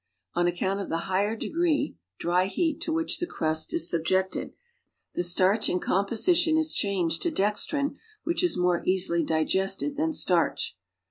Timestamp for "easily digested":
8.83-9.97